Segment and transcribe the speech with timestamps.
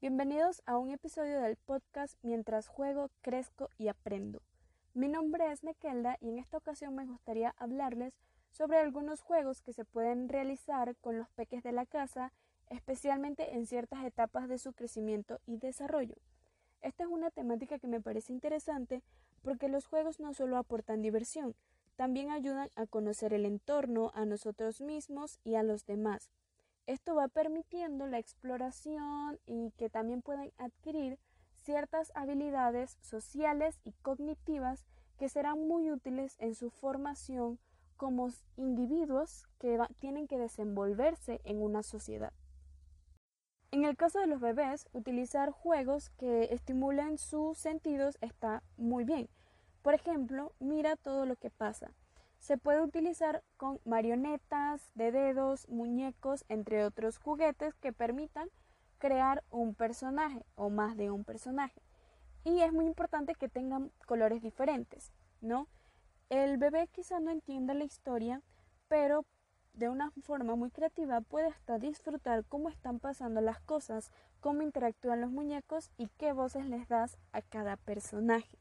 [0.00, 4.42] Bienvenidos a un episodio del podcast Mientras juego, crezco y aprendo.
[4.94, 8.14] Mi nombre es Nekelda y en esta ocasión me gustaría hablarles
[8.52, 12.32] sobre algunos juegos que se pueden realizar con los peques de la casa,
[12.68, 16.14] especialmente en ciertas etapas de su crecimiento y desarrollo.
[16.80, 19.02] Esta es una temática que me parece interesante
[19.42, 21.56] porque los juegos no solo aportan diversión,
[21.96, 26.30] también ayudan a conocer el entorno, a nosotros mismos y a los demás.
[26.88, 31.18] Esto va permitiendo la exploración y que también puedan adquirir
[31.62, 34.86] ciertas habilidades sociales y cognitivas
[35.18, 37.58] que serán muy útiles en su formación
[37.98, 42.32] como individuos que tienen que desenvolverse en una sociedad.
[43.70, 49.28] En el caso de los bebés, utilizar juegos que estimulen sus sentidos está muy bien.
[49.82, 51.92] Por ejemplo, mira todo lo que pasa.
[52.38, 58.48] Se puede utilizar con marionetas de dedos, muñecos, entre otros juguetes que permitan
[58.98, 61.80] crear un personaje o más de un personaje.
[62.44, 65.68] Y es muy importante que tengan colores diferentes, ¿no?
[66.30, 68.42] El bebé quizá no entienda la historia,
[68.88, 69.24] pero
[69.74, 75.20] de una forma muy creativa puede hasta disfrutar cómo están pasando las cosas, cómo interactúan
[75.20, 78.58] los muñecos y qué voces les das a cada personaje.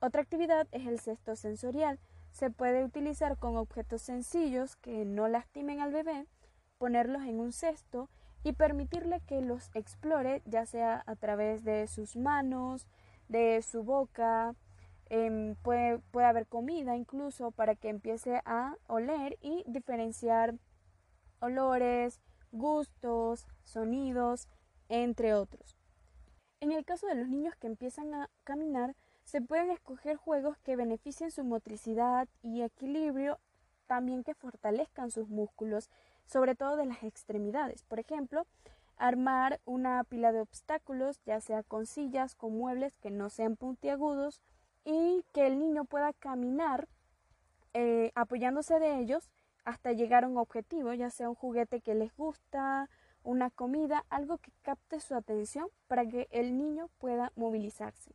[0.00, 1.98] Otra actividad es el cesto sensorial,
[2.30, 6.26] se puede utilizar con objetos sencillos que no lastimen al bebé,
[6.78, 8.08] ponerlos en un cesto
[8.42, 12.86] y permitirle que los explore ya sea a través de sus manos,
[13.28, 14.54] de su boca,
[15.08, 20.54] em, puede, puede haber comida incluso para que empiece a oler y diferenciar
[21.40, 22.20] olores,
[22.52, 24.48] gustos, sonidos,
[24.88, 25.76] entre otros.
[26.60, 28.94] En el caso de los niños que empiezan a caminar,
[29.30, 33.38] se pueden escoger juegos que beneficien su motricidad y equilibrio,
[33.86, 35.88] también que fortalezcan sus músculos,
[36.26, 37.84] sobre todo de las extremidades.
[37.84, 38.44] Por ejemplo,
[38.96, 44.40] armar una pila de obstáculos, ya sea con sillas, con muebles que no sean puntiagudos
[44.84, 46.88] y que el niño pueda caminar
[47.72, 49.30] eh, apoyándose de ellos
[49.64, 52.90] hasta llegar a un objetivo, ya sea un juguete que les gusta,
[53.22, 58.12] una comida, algo que capte su atención para que el niño pueda movilizarse.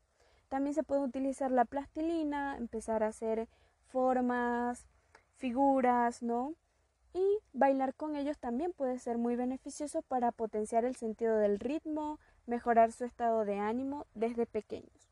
[0.49, 3.47] También se puede utilizar la plastilina, empezar a hacer
[3.87, 4.87] formas,
[5.37, 6.53] figuras, ¿no?
[7.13, 12.19] Y bailar con ellos también puede ser muy beneficioso para potenciar el sentido del ritmo,
[12.45, 15.09] mejorar su estado de ánimo desde pequeños.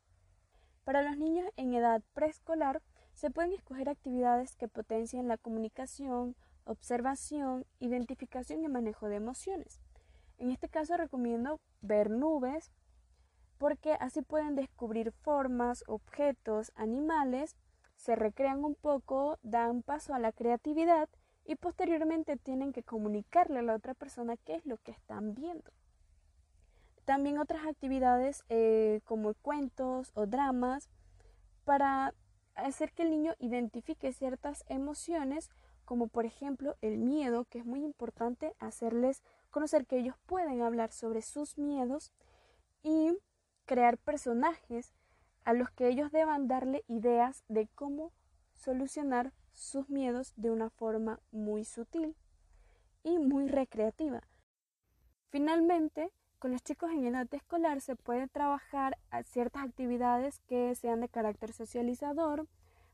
[0.83, 2.81] Para los niños en edad preescolar,
[3.13, 6.35] se pueden escoger actividades que potencien la comunicación,
[6.65, 9.79] observación, identificación y manejo de emociones.
[10.39, 12.71] En este caso recomiendo ver nubes,
[13.63, 17.55] porque así pueden descubrir formas, objetos, animales,
[17.95, 21.07] se recrean un poco, dan paso a la creatividad
[21.45, 25.71] y posteriormente tienen que comunicarle a la otra persona qué es lo que están viendo.
[27.05, 30.89] También otras actividades eh, como cuentos o dramas
[31.63, 32.13] para
[32.55, 35.49] hacer que el niño identifique ciertas emociones
[35.85, 40.91] como por ejemplo el miedo, que es muy importante hacerles conocer que ellos pueden hablar
[40.91, 42.11] sobre sus miedos
[42.83, 43.17] y
[43.73, 44.93] crear personajes
[45.45, 48.11] a los que ellos deban darle ideas de cómo
[48.53, 52.15] solucionar sus miedos de una forma muy sutil
[53.01, 54.21] y muy recreativa.
[55.31, 61.09] Finalmente, con los chicos en edad escolar se puede trabajar ciertas actividades que sean de
[61.09, 62.47] carácter socializador,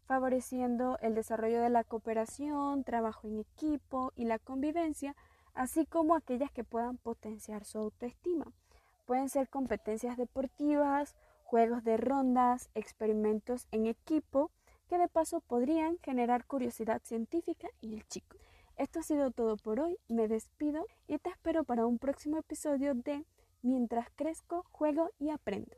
[0.06, 5.18] favoreciendo el desarrollo de la cooperación, trabajo en equipo y la convivencia,
[5.54, 8.54] así como aquellas que puedan potenciar su autoestima.
[9.10, 14.52] Pueden ser competencias deportivas, juegos de rondas, experimentos en equipo,
[14.88, 18.38] que de paso podrían generar curiosidad científica en el chico.
[18.78, 22.94] Esto ha sido todo por hoy, me despido y te espero para un próximo episodio
[22.94, 23.26] de
[23.64, 25.68] Mientras crezco, juego y aprendo.